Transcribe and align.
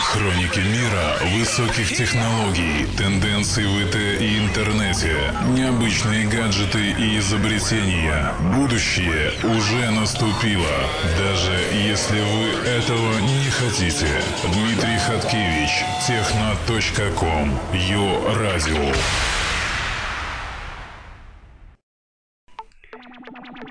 Хроники 0.00 0.60
мира 0.60 1.16
высоких 1.38 1.88
технологий, 1.96 2.86
тенденций 2.96 3.64
в 3.66 3.80
ИТ 3.80 3.96
и 4.20 4.38
интернете, 4.38 5.14
необычные 5.48 6.26
гаджеты 6.26 6.90
и 6.98 7.18
изобретения. 7.18 8.32
Будущее 8.54 9.32
уже 9.44 9.90
наступило, 9.90 10.76
даже 11.18 11.52
если 11.72 12.20
вы 12.20 12.68
этого 12.68 13.18
не 13.20 13.50
хотите. 13.50 14.06
Дмитрий 14.44 14.98
Хаткевич, 14.98 15.84
техно.ком, 16.06 17.58
Йо 17.72 18.34
Радио. 18.34 18.92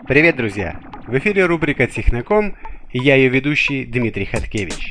Привет, 0.07 0.37
друзья! 0.37 0.79
В 1.05 1.17
эфире 1.17 1.45
рубрика 1.45 1.87
«Техноком» 1.87 2.55
и 2.91 2.99
я 2.99 3.15
ее 3.15 3.29
ведущий 3.29 3.85
Дмитрий 3.85 4.25
Хаткевич. 4.25 4.89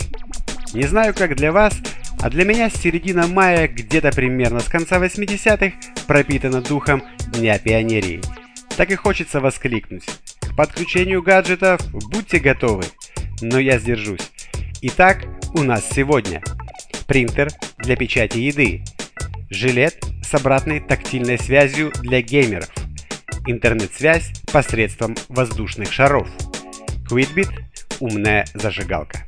Не 0.72 0.84
знаю, 0.84 1.14
как 1.14 1.36
для 1.36 1.52
вас, 1.52 1.74
а 2.20 2.30
для 2.30 2.44
меня 2.44 2.70
с 2.70 2.74
середины 2.74 3.26
мая, 3.26 3.68
где-то 3.68 4.10
примерно 4.10 4.60
с 4.60 4.68
конца 4.68 4.98
80-х, 4.98 5.76
пропитана 6.06 6.60
духом 6.60 7.02
Дня 7.32 7.58
Пионерии. 7.58 8.20
Так 8.76 8.90
и 8.90 8.94
хочется 8.94 9.40
воскликнуть. 9.40 10.04
К 10.40 10.56
подключению 10.56 11.22
гаджетов 11.22 11.80
будьте 11.92 12.38
готовы, 12.38 12.84
но 13.40 13.58
я 13.58 13.78
сдержусь. 13.78 14.30
Итак, 14.82 15.24
у 15.54 15.62
нас 15.62 15.88
сегодня 15.90 16.42
принтер 17.06 17.48
для 17.78 17.96
печати 17.96 18.38
еды, 18.38 18.82
жилет 19.50 20.04
с 20.22 20.34
обратной 20.34 20.80
тактильной 20.80 21.38
связью 21.38 21.92
для 22.02 22.20
геймеров– 22.20 22.70
интернет-связь 23.46 24.32
посредством 24.52 25.16
воздушных 25.28 25.92
шаров. 25.92 26.28
Quidbit– 27.08 27.50
умная 28.00 28.46
зажигалка. 28.54 29.24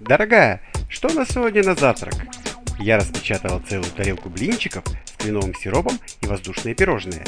Дорогая, 0.00 0.60
что 0.88 1.08
у 1.08 1.12
нас 1.12 1.28
сегодня 1.28 1.64
на 1.64 1.74
завтрак? 1.74 2.14
Я 2.78 2.96
распечатала 2.96 3.60
целую 3.60 3.90
тарелку 3.90 4.28
блинчиков 4.28 4.84
с 5.04 5.12
кленовым 5.22 5.54
сиропом 5.54 5.98
и 6.20 6.26
воздушные 6.26 6.74
пирожные. 6.74 7.24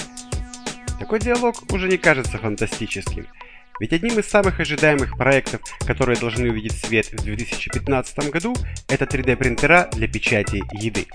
Такой 0.98 1.20
диалог 1.20 1.56
уже 1.72 1.88
не 1.88 1.96
кажется 1.96 2.38
фантастическим– 2.38 3.26
ведь 3.80 3.92
одним 3.92 4.18
из 4.18 4.26
самых 4.26 4.58
ожидаемых 4.58 5.16
проектов, 5.16 5.60
которые 5.86 6.18
должны 6.18 6.50
увидеть 6.50 6.72
свет 6.72 7.12
в 7.12 7.22
2015 7.22 8.30
году, 8.30 8.56
это 8.88 9.04
3D 9.04 9.36
принтера 9.36 9.88
для 9.92 10.08
печати 10.08 10.64
еды. 10.72 11.06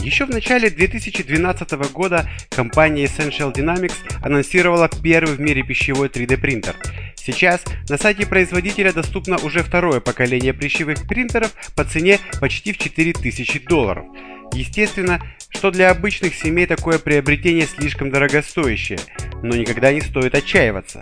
Еще 0.00 0.24
в 0.24 0.30
начале 0.30 0.70
2012 0.70 1.72
года 1.92 2.28
компания 2.50 3.04
Essential 3.04 3.52
Dynamics 3.52 3.94
анонсировала 4.22 4.88
первый 4.88 5.36
в 5.36 5.40
мире 5.40 5.62
пищевой 5.62 6.08
3D 6.08 6.38
принтер. 6.38 6.74
Сейчас 7.14 7.62
на 7.88 7.98
сайте 7.98 8.26
производителя 8.26 8.92
доступно 8.92 9.36
уже 9.36 9.62
второе 9.62 10.00
поколение 10.00 10.52
пищевых 10.52 11.06
принтеров 11.06 11.52
по 11.76 11.84
цене 11.84 12.18
почти 12.40 12.72
в 12.72 12.78
4000 12.78 13.60
долларов. 13.66 14.06
Естественно, 14.54 15.22
что 15.50 15.70
для 15.70 15.90
обычных 15.90 16.34
семей 16.34 16.66
такое 16.66 16.98
приобретение 16.98 17.66
слишком 17.66 18.10
дорогостоящее, 18.10 18.98
но 19.42 19.54
никогда 19.56 19.92
не 19.92 20.00
стоит 20.00 20.34
отчаиваться. 20.34 21.00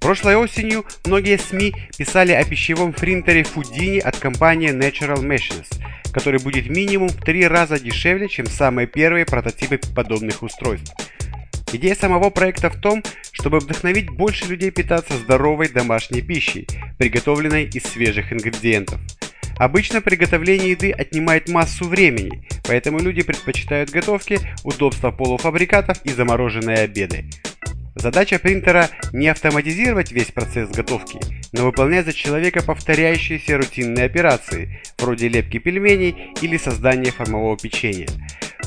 Прошлой 0.00 0.36
осенью 0.36 0.84
многие 1.04 1.38
СМИ 1.38 1.74
писали 1.96 2.32
о 2.32 2.44
пищевом 2.44 2.92
принтере 2.92 3.42
Fudini 3.42 4.00
от 4.00 4.16
компании 4.16 4.70
Natural 4.70 5.22
Machines, 5.22 5.68
который 6.12 6.40
будет 6.40 6.68
минимум 6.68 7.08
в 7.08 7.16
три 7.16 7.46
раза 7.46 7.80
дешевле, 7.80 8.28
чем 8.28 8.46
самые 8.46 8.86
первые 8.86 9.24
прототипы 9.24 9.78
подобных 9.94 10.42
устройств. 10.42 10.94
Идея 11.72 11.94
самого 11.94 12.28
проекта 12.28 12.68
в 12.68 12.76
том, 12.76 13.02
чтобы 13.32 13.58
вдохновить 13.58 14.10
больше 14.10 14.44
людей 14.46 14.70
питаться 14.70 15.14
здоровой 15.16 15.68
домашней 15.68 16.20
пищей, 16.20 16.68
приготовленной 16.98 17.64
из 17.64 17.84
свежих 17.84 18.32
ингредиентов. 18.32 19.00
Обычно 19.56 20.00
приготовление 20.00 20.72
еды 20.72 20.90
отнимает 20.90 21.48
массу 21.48 21.86
времени, 21.86 22.46
поэтому 22.64 22.98
люди 22.98 23.22
предпочитают 23.22 23.90
готовки, 23.90 24.38
удобства 24.64 25.10
полуфабрикатов 25.10 25.98
и 26.04 26.10
замороженные 26.10 26.78
обеды. 26.78 27.24
Задача 27.94 28.38
принтера 28.38 28.88
не 29.12 29.28
автоматизировать 29.28 30.12
весь 30.12 30.32
процесс 30.32 30.68
готовки, 30.70 31.20
но 31.52 31.64
выполнять 31.64 32.06
за 32.06 32.12
человека 32.12 32.62
повторяющиеся 32.62 33.56
рутинные 33.56 34.06
операции, 34.06 34.80
вроде 34.98 35.28
лепки 35.28 35.58
пельменей 35.58 36.32
или 36.40 36.56
создания 36.56 37.10
формового 37.10 37.56
печенья. 37.56 38.08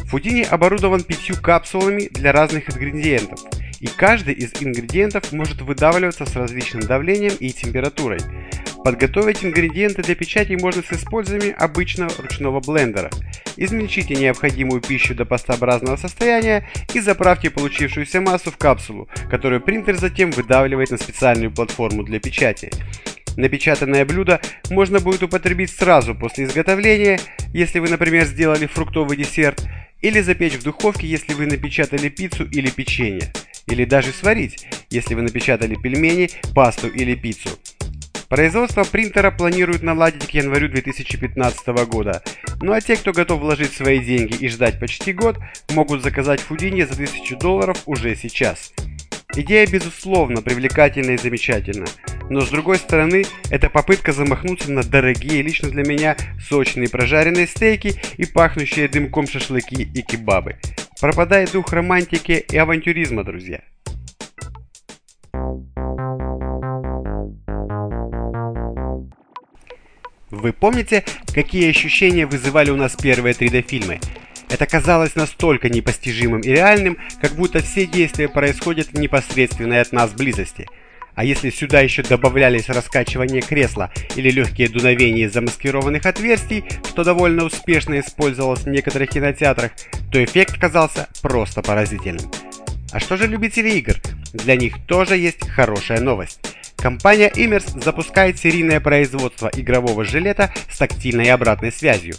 Фудини 0.06 0.44
оборудован 0.44 1.04
пятью 1.04 1.36
капсулами 1.42 2.08
для 2.12 2.32
разных 2.32 2.70
ингредиентов, 2.70 3.40
и 3.80 3.88
каждый 3.88 4.36
из 4.36 4.54
ингредиентов 4.62 5.32
может 5.32 5.62
выдавливаться 5.62 6.26
с 6.26 6.36
различным 6.36 6.84
давлением 6.84 7.34
и 7.40 7.52
температурой. 7.52 8.20
Подготовить 8.86 9.44
ингредиенты 9.44 10.04
для 10.04 10.14
печати 10.14 10.56
можно 10.62 10.84
с 10.84 10.94
использованием 10.94 11.56
обычного 11.58 12.12
ручного 12.20 12.60
блендера. 12.60 13.10
Измельчите 13.58 14.14
необходимую 14.14 14.80
пищу 14.80 15.16
до 15.16 15.26
пастообразного 15.26 15.96
состояния 15.96 16.70
и 16.94 17.00
заправьте 17.00 17.50
получившуюся 17.50 18.22
массу 18.22 18.52
в 18.52 18.58
капсулу, 18.58 19.10
которую 19.28 19.62
принтер 19.62 19.98
затем 19.98 20.30
выдавливает 20.30 20.92
на 20.92 20.98
специальную 20.98 21.52
платформу 21.52 22.04
для 22.04 22.20
печати. 22.20 22.70
Напечатанное 23.38 24.06
блюдо 24.06 24.40
можно 24.70 25.00
будет 25.00 25.24
употребить 25.24 25.72
сразу 25.72 26.14
после 26.14 26.46
изготовления, 26.46 27.20
если 27.54 27.80
вы, 27.80 27.90
например, 27.90 28.26
сделали 28.26 28.68
фруктовый 28.68 29.18
десерт, 29.18 29.68
или 30.02 30.22
запечь 30.22 30.54
в 30.54 30.64
духовке, 30.64 31.08
если 31.08 31.34
вы 31.34 31.48
напечатали 31.48 32.10
пиццу 32.10 32.46
или 32.46 32.70
печенье, 32.70 33.34
или 33.66 33.84
даже 33.84 34.12
сварить, 34.12 34.68
если 34.92 35.16
вы 35.16 35.24
напечатали 35.24 35.74
пельмени, 35.74 36.30
пасту 36.54 36.88
или 36.88 37.16
пиццу. 37.16 37.50
Производство 38.30 38.84
принтера 38.84 39.30
планируют 39.32 39.84
наладить 39.84 40.28
к 40.28 40.32
январю 40.32 40.70
2015 40.70 41.68
года. 41.88 42.24
Ну 42.62 42.74
а 42.74 42.82
те, 42.82 42.96
кто 42.96 43.12
готов 43.12 43.42
вложить 43.42 43.74
свои 43.74 44.00
деньги 44.00 44.36
и 44.36 44.50
ждать 44.50 44.80
почти 44.80 45.14
год, 45.14 45.38
могут 45.70 46.02
заказать 46.02 46.42
Фудини 46.42 46.84
за 46.84 46.94
1000 46.94 47.36
долларов 47.38 47.82
уже 47.86 48.16
сейчас. 48.16 48.74
Идея 49.36 49.68
безусловно 49.68 50.42
привлекательна 50.42 51.12
и 51.12 51.18
замечательна, 51.18 51.86
но 52.30 52.42
с 52.42 52.50
другой 52.50 52.78
стороны, 52.78 53.26
это 53.50 53.70
попытка 53.70 54.14
замахнуться 54.14 54.72
на 54.72 54.82
дорогие 54.82 55.42
лично 55.42 55.70
для 55.70 55.84
меня 55.84 56.16
сочные 56.40 56.90
прожаренные 56.90 57.46
стейки 57.46 57.96
и 58.18 58.26
пахнущие 58.26 58.88
дымком 58.88 59.28
шашлыки 59.28 59.84
и 59.84 60.02
кебабы. 60.02 60.56
Пропадает 61.02 61.52
дух 61.52 61.74
романтики 61.74 62.46
и 62.50 62.58
авантюризма, 62.58 63.26
друзья. 63.26 63.62
Вы 70.36 70.52
помните, 70.52 71.06
какие 71.34 71.70
ощущения 71.70 72.26
вызывали 72.26 72.70
у 72.70 72.76
нас 72.76 72.96
первые 72.96 73.34
3D-фильмы? 73.34 74.02
Это 74.50 74.66
казалось 74.66 75.16
настолько 75.16 75.70
непостижимым 75.70 76.42
и 76.42 76.50
реальным, 76.50 76.98
как 77.22 77.32
будто 77.32 77.60
все 77.60 77.86
действия 77.86 78.28
происходят 78.28 78.88
в 78.88 79.00
непосредственной 79.00 79.80
от 79.80 79.94
нас 79.94 80.12
близости. 80.12 80.68
А 81.16 81.24
если 81.24 81.50
сюда 81.50 81.80
еще 81.80 82.04
добавлялись 82.04 82.68
раскачивание 82.68 83.42
кресла 83.42 83.92
или 84.18 84.30
легкие 84.30 84.68
дуновения 84.68 85.30
замаскированных 85.30 86.06
отверстий, 86.06 86.66
что 86.86 87.06
довольно 87.06 87.46
успешно 87.46 88.02
использовалось 88.02 88.64
в 88.64 88.68
некоторых 88.68 89.12
кинотеатрах, 89.12 89.72
то 90.12 90.22
эффект 90.22 90.60
казался 90.60 91.08
просто 91.22 91.62
поразительным. 91.62 92.30
А 92.92 93.00
что 93.00 93.16
же 93.16 93.28
любители 93.28 93.70
игр? 93.70 93.96
Для 94.34 94.58
них 94.58 94.86
тоже 94.86 95.16
есть 95.16 95.48
хорошая 95.48 96.02
новость. 96.02 96.55
Компания 96.86 97.32
Immers 97.36 97.82
запускает 97.84 98.38
серийное 98.38 98.80
производство 98.80 99.50
игрового 99.52 100.06
жилета 100.06 100.54
с 100.70 100.78
тактильной 100.78 101.32
обратной 101.32 101.72
связью. 101.72 102.14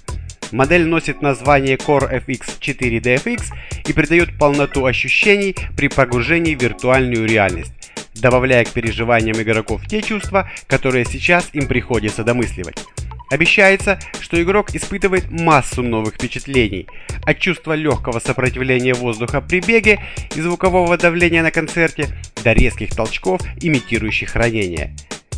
Модель 0.50 0.88
носит 0.88 1.22
название 1.22 1.76
Core 1.76 2.24
FX 2.26 2.58
4DFX 2.58 3.44
и 3.86 3.92
придает 3.92 4.36
полноту 4.36 4.84
ощущений 4.84 5.54
при 5.76 5.86
погружении 5.86 6.56
в 6.56 6.60
виртуальную 6.60 7.28
реальность, 7.28 7.92
добавляя 8.16 8.64
к 8.64 8.70
переживаниям 8.70 9.40
игроков 9.40 9.86
те 9.86 10.02
чувства, 10.02 10.50
которые 10.66 11.04
сейчас 11.04 11.48
им 11.52 11.68
приходится 11.68 12.24
домысливать. 12.24 12.84
Обещается, 13.30 13.98
что 14.20 14.40
игрок 14.40 14.74
испытывает 14.74 15.30
массу 15.30 15.82
новых 15.82 16.14
впечатлений, 16.14 16.86
от 17.24 17.38
чувства 17.38 17.72
легкого 17.72 18.20
сопротивления 18.20 18.94
воздуха 18.94 19.40
при 19.40 19.60
беге 19.60 20.00
и 20.34 20.40
звукового 20.40 20.96
давления 20.96 21.42
на 21.42 21.50
концерте 21.50 22.08
до 22.44 22.52
резких 22.52 22.94
толчков, 22.94 23.40
имитирующих 23.60 24.36
ранения. 24.36 24.94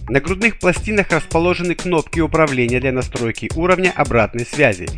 На 0.09 0.21
грудных 0.21 0.59
пластинах 0.59 1.11
расположены 1.11 1.75
кнопки 1.75 2.21
управления 2.21 2.81
для 2.81 2.93
настройки 2.93 3.51
уровня 3.55 3.93
обратной 3.95 4.47
связи. 4.47 4.89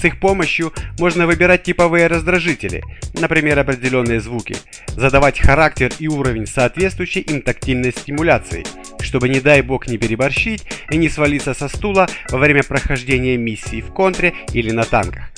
С 0.00 0.04
их 0.06 0.18
помощью 0.18 0.72
можно 0.98 1.26
выбирать 1.26 1.64
типовые 1.64 2.06
раздражители, 2.06 2.82
например, 3.20 3.58
определенные 3.58 4.22
звуки, 4.22 4.56
задавать 4.88 5.38
характер 5.38 5.92
и 5.98 6.08
уровень 6.08 6.46
соответствующей 6.46 7.20
им 7.20 7.42
тактильной 7.42 7.92
стимуляции, 7.92 8.64
чтобы, 9.00 9.28
не 9.28 9.40
дай 9.40 9.60
бог, 9.60 9.88
не 9.88 9.98
переборщить 9.98 10.64
и 10.90 10.96
не 10.96 11.10
свалиться 11.10 11.52
со 11.52 11.68
стула 11.68 12.08
во 12.30 12.38
время 12.38 12.62
прохождения 12.62 13.36
миссии 13.36 13.82
в 13.82 13.92
контре 13.92 14.32
или 14.54 14.70
на 14.70 14.84
танках. 14.84 15.30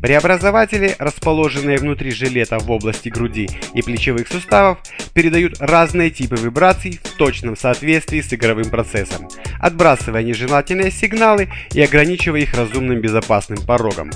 Преобразователи, 0.00 0.96
расположенные 0.98 1.76
внутри 1.76 2.10
жилета 2.10 2.58
в 2.58 2.70
области 2.70 3.10
груди 3.10 3.48
и 3.74 3.82
плечевых 3.82 4.28
суставов, 4.28 4.78
передают 5.12 5.60
разные 5.60 6.10
типы 6.10 6.36
вибраций 6.36 6.98
в 7.02 7.16
точном 7.16 7.56
соответствии 7.56 8.20
с 8.20 8.32
игровым 8.32 8.70
процессом, 8.70 9.28
отбрасывая 9.60 10.22
нежелательные 10.22 10.90
сигналы 10.90 11.50
и 11.74 11.82
ограничивая 11.82 12.40
их 12.40 12.54
разумным 12.54 13.00
безопасным 13.00 13.58
порогом. 13.66 14.10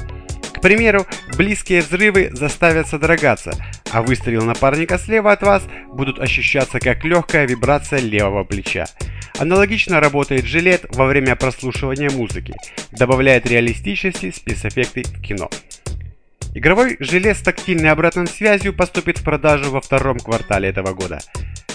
К 0.55 0.61
примеру, 0.63 1.07
близкие 1.37 1.83
взрывы 1.83 2.31
заставят 2.33 2.89
содрогаться, 2.89 3.53
а 3.91 4.01
выстрелы 4.01 4.47
напарника 4.47 4.99
слева 4.99 5.33
от 5.33 5.43
вас 5.43 5.63
будут 5.89 6.19
ощущаться 6.19 6.81
как 6.81 7.05
легкая 7.05 7.47
вибрация 7.47 8.01
левого 8.01 8.45
плеча. 8.45 8.87
Аналогично 9.39 10.01
работает 10.01 10.47
жилет 10.47 10.87
во 10.91 11.07
время 11.07 11.37
прослушивания 11.37 12.09
музыки, 12.09 12.55
добавляет 12.93 13.47
реалистичности 13.47 14.31
спецэффекты 14.31 15.03
в 15.03 15.21
кино. 15.21 15.51
Игровой 16.55 16.97
жилет 17.01 17.37
с 17.37 17.43
тактильной 17.43 17.91
обратной 17.91 18.29
связью 18.29 18.73
поступит 18.73 19.19
в 19.19 19.25
продажу 19.25 19.73
во 19.73 19.81
втором 19.81 20.19
квартале 20.21 20.69
этого 20.69 20.95
года. 20.95 21.19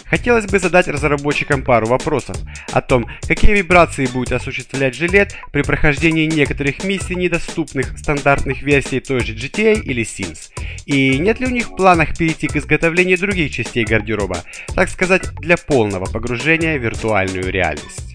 Хотелось 0.05 0.45
бы 0.45 0.57
задать 0.57 0.87
разработчикам 0.87 1.63
пару 1.63 1.85
вопросов 1.85 2.37
о 2.71 2.81
том, 2.81 3.05
какие 3.27 3.51
вибрации 3.51 4.07
будет 4.07 4.31
осуществлять 4.31 4.95
жилет 4.95 5.35
при 5.51 5.61
прохождении 5.61 6.25
некоторых 6.25 6.83
миссий, 6.83 7.15
недоступных 7.15 7.97
стандартных 7.99 8.63
версий 8.63 9.01
той 9.01 9.19
же 9.19 9.35
GTA 9.35 9.79
или 9.81 10.03
Sims, 10.03 10.49
и 10.85 11.19
нет 11.19 11.41
ли 11.41 11.47
у 11.47 11.51
них 11.51 11.69
в 11.69 11.75
планах 11.75 12.17
перейти 12.17 12.47
к 12.47 12.55
изготовлению 12.55 13.19
других 13.19 13.51
частей 13.51 13.83
гардероба, 13.83 14.37
так 14.73 14.89
сказать, 14.89 15.29
для 15.41 15.57
полного 15.57 16.05
погружения 16.05 16.79
в 16.79 16.81
виртуальную 16.81 17.51
реальность. 17.51 18.08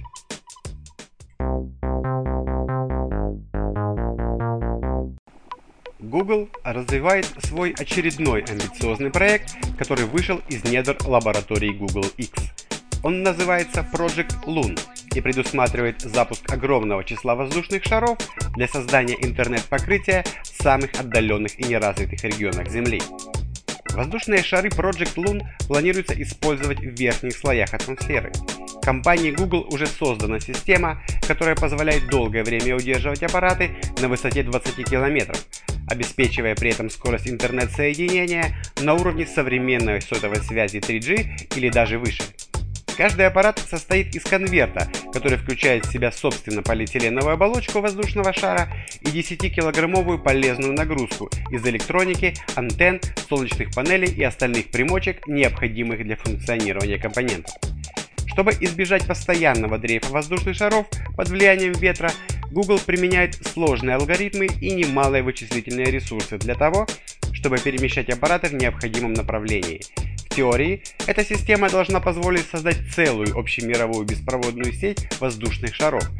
Google 6.14 6.48
развивает 6.62 7.26
свой 7.42 7.72
очередной 7.72 8.42
амбициозный 8.42 9.10
проект, 9.10 9.56
который 9.76 10.04
вышел 10.04 10.40
из 10.48 10.62
недр 10.62 10.96
лаборатории 11.04 11.72
Google 11.72 12.06
X. 12.16 12.30
Он 13.02 13.24
называется 13.24 13.84
Project 13.92 14.44
Loon 14.46 14.78
и 15.12 15.20
предусматривает 15.20 16.02
запуск 16.02 16.48
огромного 16.52 17.02
числа 17.02 17.34
воздушных 17.34 17.82
шаров 17.82 18.16
для 18.54 18.68
создания 18.68 19.16
интернет-покрытия 19.20 20.24
в 20.44 20.62
самых 20.62 20.94
отдаленных 20.94 21.58
и 21.58 21.64
неразвитых 21.64 22.22
регионах 22.22 22.68
Земли. 22.70 23.02
Воздушные 23.90 24.44
шары 24.44 24.68
Project 24.68 25.16
Loon 25.16 25.42
планируется 25.66 26.14
использовать 26.22 26.78
в 26.78 26.90
верхних 26.96 27.36
слоях 27.36 27.74
атмосферы. 27.74 28.30
Компанией 28.82 29.32
Google 29.32 29.66
уже 29.68 29.88
создана 29.88 30.38
система, 30.38 31.02
которая 31.26 31.56
позволяет 31.56 32.08
долгое 32.08 32.44
время 32.44 32.76
удерживать 32.76 33.24
аппараты 33.24 33.70
на 34.00 34.08
высоте 34.08 34.44
20 34.44 34.84
километров, 34.84 35.44
обеспечивая 35.88 36.54
при 36.54 36.70
этом 36.70 36.90
скорость 36.90 37.28
интернет-соединения 37.28 38.56
на 38.80 38.94
уровне 38.94 39.26
современной 39.26 40.00
сотовой 40.00 40.42
связи 40.42 40.78
3G 40.78 41.56
или 41.56 41.68
даже 41.68 41.98
выше. 41.98 42.22
Каждый 42.96 43.26
аппарат 43.26 43.58
состоит 43.58 44.14
из 44.14 44.22
конверта, 44.22 44.88
который 45.12 45.36
включает 45.36 45.84
в 45.84 45.92
себя 45.92 46.12
собственно 46.12 46.62
полиэтиленовую 46.62 47.34
оболочку 47.34 47.80
воздушного 47.80 48.32
шара 48.32 48.68
и 49.00 49.06
10-килограммовую 49.06 50.22
полезную 50.22 50.74
нагрузку 50.74 51.28
из 51.50 51.66
электроники, 51.66 52.34
антенн, 52.54 53.00
солнечных 53.28 53.74
панелей 53.74 54.12
и 54.12 54.22
остальных 54.22 54.70
примочек, 54.70 55.26
необходимых 55.26 56.04
для 56.04 56.14
функционирования 56.16 56.98
компонентов. 56.98 57.52
Чтобы 58.26 58.52
избежать 58.60 59.06
постоянного 59.06 59.78
дрейфа 59.78 60.12
воздушных 60.12 60.56
шаров 60.56 60.86
под 61.16 61.28
влиянием 61.28 61.72
ветра, 61.72 62.12
Google 62.50 62.78
применяет 62.78 63.34
сложные 63.46 63.96
алгоритмы 63.96 64.46
и 64.46 64.72
немалые 64.72 65.22
вычислительные 65.22 65.90
ресурсы 65.90 66.38
для 66.38 66.54
того, 66.54 66.86
чтобы 67.32 67.58
перемещать 67.58 68.08
аппараты 68.10 68.48
в 68.48 68.54
необходимом 68.54 69.12
направлении. 69.12 69.82
В 70.26 70.34
теории, 70.34 70.82
эта 71.06 71.24
система 71.24 71.68
должна 71.70 72.00
позволить 72.00 72.46
создать 72.46 72.78
целую 72.94 73.38
общемировую 73.38 74.06
беспроводную 74.06 74.72
сеть 74.72 75.06
воздушных 75.20 75.74
шаров, 75.74 76.10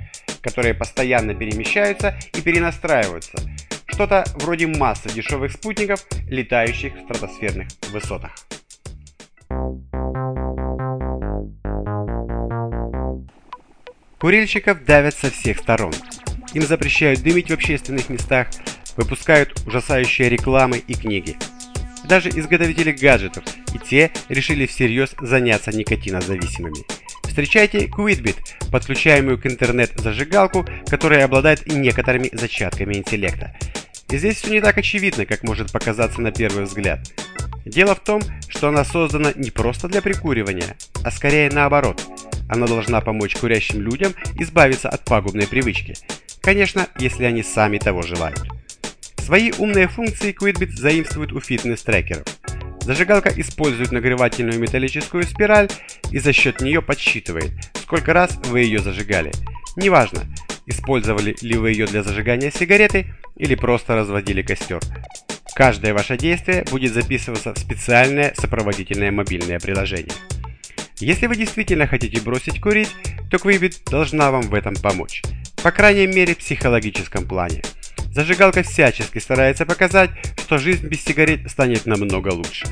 которые 0.41 0.75
постоянно 0.75 1.35
перемещаются 1.35 2.19
и 2.33 2.41
перенастраиваются. 2.41 3.39
Что-то 3.87 4.25
вроде 4.37 4.67
массы 4.67 5.09
дешевых 5.09 5.53
спутников, 5.53 6.05
летающих 6.29 6.95
в 6.95 7.01
стратосферных 7.05 7.69
высотах. 7.91 8.35
Курильщиков 14.19 14.85
давят 14.85 15.15
со 15.15 15.31
всех 15.31 15.59
сторон. 15.59 15.93
Им 16.55 16.63
запрещают 16.63 17.21
дымить 17.21 17.51
в 17.51 17.53
общественных 17.53 18.09
местах, 18.09 18.47
выпускают 18.97 19.61
ужасающие 19.67 20.29
рекламы 20.29 20.79
и 20.79 20.95
книги. 20.95 21.37
Даже 22.09 22.29
изготовители 22.29 22.93
гаджетов 22.93 23.45
и 23.75 23.79
те 23.79 24.13
решили 24.29 24.67
всерьез 24.67 25.15
заняться 25.21 25.73
никотинозависимыми. 25.73 26.85
Встречайте 27.25 27.87
Quidbit, 27.87 28.37
подключаемую 28.71 29.39
к 29.39 29.47
интернет-зажигалку, 29.47 30.65
которая 30.89 31.25
обладает 31.25 31.67
некоторыми 31.67 32.31
зачатками 32.33 32.95
интеллекта. 32.95 33.57
И 34.11 34.19
здесь 34.19 34.37
все 34.37 34.51
не 34.51 34.61
так 34.61 34.79
очевидно, 34.79 35.27
как 35.27 35.43
может 35.43 35.73
показаться 35.73 36.21
на 36.21 36.31
первый 36.31 36.65
взгляд. 36.65 37.01
Дело 37.65 37.97
в 37.97 38.01
том, 38.01 38.23
что 38.49 38.69
она 38.69 38.85
создана 38.85 39.33
не 39.35 39.51
просто 39.51 39.89
для 39.89 40.03
прикуривания, 40.03 40.77
а 41.03 41.11
скорее 41.11 41.51
наоборот. 41.51 42.01
Она 42.49 42.67
должна 42.67 43.01
помочь 43.01 43.35
курящим 43.35 43.81
людям 43.81 44.15
избавиться 44.39 44.89
от 44.89 45.05
пагубной 45.05 45.49
привычки– 45.49 45.95
Конечно, 46.45 46.89
если 46.99 47.25
они 47.25 47.43
сами 47.43 47.79
того 47.79 48.03
желают. 48.03 48.43
Свои 49.17 49.51
умные 49.57 49.89
функции 49.89 50.37
Quidbit 50.39 50.73
заимствует 50.77 51.33
у 51.33 51.41
фитнес-трекеров. 51.41 52.25
Зажигалка 52.83 53.33
использует 53.35 53.93
нагревательную 53.93 54.61
металлическую 54.61 55.25
спираль 55.25 55.71
и 56.11 56.19
за 56.19 56.35
счет 56.35 56.61
нее 56.61 56.83
подсчитывает, 56.83 57.51
сколько 57.77 58.13
раз 58.13 58.39
вы 58.45 58.61
ее 58.61 58.81
зажигали. 58.81 59.33
Неважно, 59.77 60.21
использовали 60.67 61.35
ли 61.41 61.57
вы 61.57 61.71
ее 61.71 61.87
для 61.87 62.03
зажигания 62.03 62.51
сигареты 62.51 63.07
или 63.37 63.55
просто 63.55 63.97
разводили 63.97 64.43
костер. 64.43 64.81
Каждое 65.55 65.95
ваше 65.95 66.19
действие 66.19 66.67
будет 66.71 66.93
записываться 66.93 67.55
в 67.55 67.59
специальное 67.59 68.35
сопроводительное 68.37 69.11
мобильное 69.11 69.59
приложение. 69.61 70.13
Если 70.99 71.27
вы 71.27 71.37
действительно 71.37 71.87
хотите 71.87 72.21
бросить 72.21 72.61
курить, 72.61 72.95
то 73.31 73.39
Quibit 73.39 73.91
должна 73.91 74.31
вам 74.31 74.43
в 74.43 74.53
этом 74.53 74.75
помочь. 74.75 75.23
По 75.65 75.71
крайней 75.71 76.07
мере 76.07 76.35
в 76.35 76.39
психологическом 76.41 77.27
плане. 77.27 77.63
Зажигалка 78.13 78.63
всячески 78.63 79.19
старается 79.19 79.65
показать, 79.65 80.11
что 80.37 80.59
жизнь 80.59 80.87
без 80.89 81.03
сигарет 81.03 81.51
станет 81.51 81.87
намного 81.87 82.29
лучше. 82.35 82.67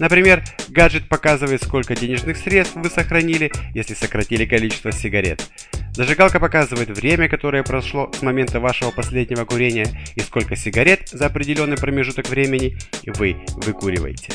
Например, 0.00 0.42
гаджет 0.68 1.08
показывает, 1.08 1.62
сколько 1.62 1.94
денежных 1.94 2.36
средств 2.36 2.74
вы 2.74 2.90
сохранили, 2.90 3.52
если 3.74 3.94
сократили 3.94 4.44
количество 4.44 4.90
сигарет. 4.90 5.48
Зажигалка 5.92 6.40
показывает 6.40 6.90
время, 6.90 7.28
которое 7.28 7.62
прошло 7.62 8.10
с 8.12 8.22
момента 8.22 8.58
вашего 8.58 8.90
последнего 8.90 9.44
курения 9.44 9.86
и 10.16 10.20
сколько 10.20 10.56
сигарет 10.56 11.10
за 11.10 11.26
определенный 11.26 11.76
промежуток 11.76 12.28
времени 12.28 12.76
вы 13.06 13.36
выкуриваете. 13.54 14.32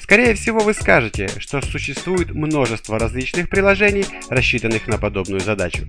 Скорее 0.00 0.34
всего 0.34 0.60
вы 0.60 0.72
скажете, 0.72 1.28
что 1.38 1.60
существует 1.62 2.30
множество 2.30 2.96
различных 2.96 3.48
приложений, 3.48 4.04
рассчитанных 4.30 4.86
на 4.86 4.98
подобную 4.98 5.40
задачу. 5.40 5.88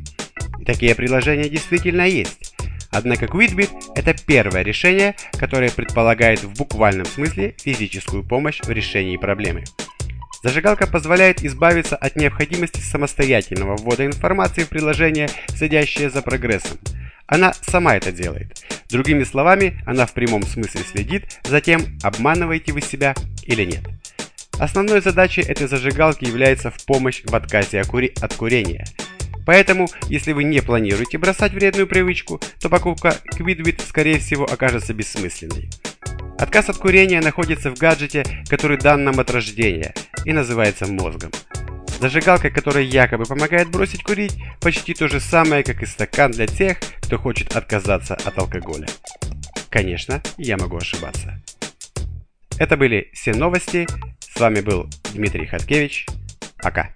Такие 0.65 0.95
приложения 0.95 1.47
действительно 1.47 2.07
есть. 2.07 2.55
Однако 2.89 3.25
Quidbit– 3.25 3.69
это 3.95 4.15
первое 4.25 4.63
решение, 4.63 5.15
которое 5.37 5.69
предполагает 5.69 6.43
в 6.43 6.57
буквальном 6.57 7.05
смысле 7.05 7.55
физическую 7.61 8.23
помощь 8.23 8.61
в 8.61 8.69
решении 8.69 9.17
проблемы. 9.17 9.63
Зажигалка 10.43 10.87
позволяет 10.87 11.43
избавиться 11.43 11.95
от 11.95 12.15
необходимости 12.15 12.79
самостоятельного 12.79 13.77
ввода 13.77 14.05
информации 14.05 14.63
в 14.63 14.69
приложение, 14.69 15.29
следящее 15.49 16.09
за 16.09 16.21
прогрессом. 16.21 16.77
Она 17.27 17.53
сама 17.61 17.95
это 17.95 18.11
делает. 18.11 18.63
Другими 18.89 19.23
словами, 19.23 19.81
она 19.85 20.05
в 20.05 20.13
прямом 20.13 20.43
смысле 20.43 20.81
следит 20.81 21.39
за 21.43 21.61
тем, 21.61 21.97
обманываете 22.01 22.71
вы 22.71 22.81
себя 22.81 23.13
или 23.43 23.65
нет. 23.65 23.83
Основной 24.59 25.01
задачей 25.01 25.41
этой 25.41 25.67
зажигалки 25.67 26.23
является 26.23 26.71
в 26.71 26.85
помощь 26.85 27.23
в 27.25 27.35
отказе 27.35 27.81
от 27.81 28.33
курения– 28.35 28.85
Поэтому, 29.45 29.87
если 30.09 30.33
вы 30.33 30.43
не 30.43 30.61
планируете 30.61 31.17
бросать 31.17 31.53
вредную 31.53 31.87
привычку, 31.87 32.41
то 32.59 32.69
покупка 32.69 33.15
Quidbit 33.37 33.81
скорее 33.87 34.19
всего 34.19 34.45
окажется 34.45 34.93
бессмысленной. 34.93 35.69
Отказ 36.37 36.69
от 36.69 36.77
курения 36.77 37.21
находится 37.21 37.71
в 37.71 37.77
гаджете, 37.77 38.25
который 38.49 38.77
дан 38.77 39.03
нам 39.03 39.19
от 39.19 39.31
рождения 39.31 39.93
и 40.25 40.33
называется 40.33 40.85
мозгом. 40.85 41.31
Зажигалка, 41.99 42.49
которая 42.49 42.83
якобы 42.83 43.23
помогает 43.23 43.69
бросить 43.69 44.03
курить, 44.03 44.35
почти 44.59 44.93
то 44.93 45.07
же 45.07 45.21
самое, 45.21 45.63
как 45.63 45.81
и 45.81 45.85
стакан 45.85 46.31
для 46.31 46.45
тех, 46.45 46.77
кто 47.01 47.17
хочет 47.17 47.55
отказаться 47.55 48.15
от 48.15 48.37
алкоголя. 48.37 48.87
Конечно, 49.69 50.21
я 50.37 50.57
могу 50.57 50.77
ошибаться. 50.77 51.41
Это 52.57 52.75
были 52.75 53.09
все 53.13 53.33
новости. 53.33 53.87
С 54.19 54.39
вами 54.39 54.61
был 54.61 54.89
Дмитрий 55.13 55.45
Хаткевич. 55.45 56.05
Пока. 56.57 56.89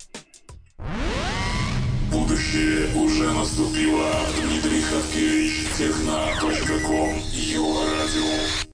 Будущее 2.12 2.94
уже 2.96 3.32
наступило. 3.32 4.12
Дмитрий 4.42 4.80
Михаткевич, 4.80 5.68
техна.ком, 5.78 7.22
Юга 7.32 7.82
Радио. 7.86 8.60